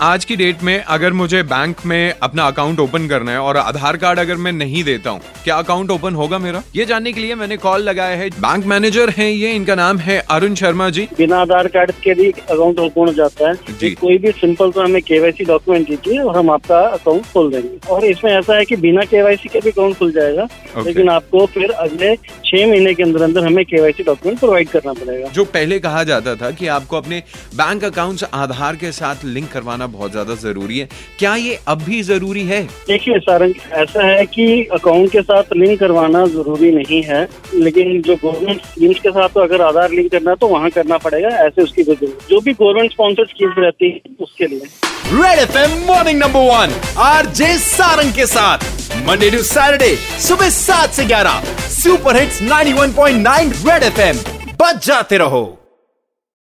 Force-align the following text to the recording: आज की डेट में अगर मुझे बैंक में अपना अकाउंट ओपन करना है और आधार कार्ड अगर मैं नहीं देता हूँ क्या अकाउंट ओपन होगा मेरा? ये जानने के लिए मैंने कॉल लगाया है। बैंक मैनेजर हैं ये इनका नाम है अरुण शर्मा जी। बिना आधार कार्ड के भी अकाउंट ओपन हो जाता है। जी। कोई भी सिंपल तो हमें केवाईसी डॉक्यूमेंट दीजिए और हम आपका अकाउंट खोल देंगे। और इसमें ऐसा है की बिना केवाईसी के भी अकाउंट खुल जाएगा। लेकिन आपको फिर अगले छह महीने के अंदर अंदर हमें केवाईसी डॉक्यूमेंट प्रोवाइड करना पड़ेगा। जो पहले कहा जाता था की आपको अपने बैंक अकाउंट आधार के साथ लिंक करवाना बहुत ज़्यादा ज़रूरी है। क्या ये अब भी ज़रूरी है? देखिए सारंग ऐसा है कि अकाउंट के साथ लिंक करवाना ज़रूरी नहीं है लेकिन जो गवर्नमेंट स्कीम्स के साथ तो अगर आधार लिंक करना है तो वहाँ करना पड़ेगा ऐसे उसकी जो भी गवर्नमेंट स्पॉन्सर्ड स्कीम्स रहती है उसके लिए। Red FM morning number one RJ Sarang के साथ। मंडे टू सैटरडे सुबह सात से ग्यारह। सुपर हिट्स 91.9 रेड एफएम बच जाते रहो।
आज 0.00 0.24
की 0.24 0.34
डेट 0.36 0.62
में 0.62 0.78
अगर 0.78 1.12
मुझे 1.12 1.42
बैंक 1.42 1.76
में 1.86 2.14
अपना 2.22 2.46
अकाउंट 2.46 2.80
ओपन 2.80 3.06
करना 3.08 3.30
है 3.30 3.38
और 3.38 3.56
आधार 3.56 3.96
कार्ड 3.96 4.18
अगर 4.18 4.36
मैं 4.36 4.52
नहीं 4.52 4.82
देता 4.84 5.10
हूँ 5.10 5.20
क्या 5.44 5.56
अकाउंट 5.56 5.90
ओपन 5.90 6.14
होगा 6.14 6.38
मेरा? 6.38 6.62
ये 6.76 6.84
जानने 6.84 7.12
के 7.12 7.20
लिए 7.20 7.34
मैंने 7.34 7.56
कॉल 7.56 7.80
लगाया 7.80 8.16
है। 8.16 8.28
बैंक 8.30 8.66
मैनेजर 8.66 9.10
हैं 9.10 9.28
ये 9.30 9.52
इनका 9.52 9.74
नाम 9.74 9.98
है 9.98 10.18
अरुण 10.30 10.54
शर्मा 10.54 10.88
जी। 10.90 11.08
बिना 11.18 11.38
आधार 11.38 11.68
कार्ड 11.68 11.90
के 12.02 12.14
भी 12.14 12.30
अकाउंट 12.30 12.78
ओपन 12.78 13.06
हो 13.06 13.12
जाता 13.12 13.48
है। 13.48 13.54
जी। 13.80 13.90
कोई 13.90 14.18
भी 14.18 14.30
सिंपल 14.32 14.70
तो 14.70 14.82
हमें 14.82 15.00
केवाईसी 15.02 15.44
डॉक्यूमेंट 15.44 15.88
दीजिए 15.88 16.18
और 16.18 16.36
हम 16.36 16.50
आपका 16.50 16.78
अकाउंट 16.80 17.26
खोल 17.32 17.50
देंगे। 17.52 17.78
और 17.90 18.04
इसमें 18.04 18.30
ऐसा 18.32 18.56
है 18.56 18.64
की 18.64 18.76
बिना 18.76 19.04
केवाईसी 19.06 19.48
के 19.48 19.60
भी 19.60 19.70
अकाउंट 19.70 19.98
खुल 19.98 20.12
जाएगा। 20.12 20.46
लेकिन 20.78 21.08
आपको 21.08 21.44
फिर 21.46 21.70
अगले 21.70 22.14
छह 22.16 22.66
महीने 22.66 22.94
के 22.94 23.02
अंदर 23.02 23.22
अंदर 23.22 23.46
हमें 23.46 23.64
केवाईसी 23.64 24.02
डॉक्यूमेंट 24.02 24.40
प्रोवाइड 24.40 24.68
करना 24.68 24.92
पड़ेगा। 24.94 25.28
जो 25.28 25.44
पहले 25.48 25.78
कहा 25.78 26.04
जाता 26.04 26.34
था 26.36 26.50
की 26.50 26.66
आपको 26.76 26.96
अपने 26.96 27.22
बैंक 27.56 27.84
अकाउंट 27.84 28.24
आधार 28.34 28.76
के 28.76 28.92
साथ 28.92 29.24
लिंक 29.24 29.50
करवाना 29.52 29.86
बहुत 29.88 30.10
ज़्यादा 30.10 30.34
ज़रूरी 30.36 30.78
है। 30.78 30.88
क्या 31.18 31.34
ये 31.36 31.58
अब 31.68 31.82
भी 31.82 32.02
ज़रूरी 32.02 32.44
है? 32.46 32.62
देखिए 32.88 33.18
सारंग 33.20 33.54
ऐसा 33.74 34.06
है 34.06 34.24
कि 34.26 34.46
अकाउंट 34.74 35.10
के 35.12 35.22
साथ 35.22 35.52
लिंक 35.56 35.78
करवाना 35.80 36.24
ज़रूरी 36.28 36.70
नहीं 36.72 37.02
है 37.04 37.22
लेकिन 37.54 38.00
जो 38.02 38.16
गवर्नमेंट 38.16 38.60
स्कीम्स 38.64 38.98
के 39.00 39.10
साथ 39.10 39.28
तो 39.28 39.40
अगर 39.40 39.62
आधार 39.62 39.90
लिंक 39.90 40.10
करना 40.12 40.30
है 40.30 40.36
तो 40.36 40.48
वहाँ 40.48 40.70
करना 40.70 40.98
पड़ेगा 40.98 41.28
ऐसे 41.46 41.62
उसकी 41.62 41.82
जो 41.82 42.40
भी 42.40 42.52
गवर्नमेंट 42.52 42.92
स्पॉन्सर्ड 42.92 43.28
स्कीम्स 43.28 43.54
रहती 43.58 43.90
है 43.90 44.16
उसके 44.20 44.46
लिए। 44.46 44.60
Red 45.12 45.38
FM 45.40 45.78
morning 45.86 46.18
number 46.18 46.40
one 46.48 46.74
RJ 47.02 47.56
Sarang 47.58 48.12
के 48.14 48.26
साथ। 48.28 48.66
मंडे 49.06 49.30
टू 49.30 49.42
सैटरडे 49.44 49.94
सुबह 50.20 50.50
सात 50.52 50.90
से 50.92 51.04
ग्यारह। 51.06 51.42
सुपर 51.70 52.16
हिट्स 52.16 52.42
91.9 52.42 53.52
रेड 53.64 53.82
एफएम 53.84 54.16
बच 54.60 54.86
जाते 54.86 55.18
रहो। 55.18 55.44